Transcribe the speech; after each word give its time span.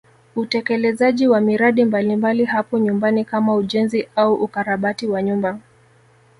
Utekelezaji 0.35 1.27
wa 1.27 1.41
miradi 1.41 1.85
mbalimbali 1.85 2.45
hapo 2.45 2.79
nyumbani 2.79 3.25
kama 3.25 3.55
ujenzi 3.55 4.09
au 4.15 4.33
ukarabati 4.33 5.07
wa 5.07 5.23
nyumba 5.23 5.59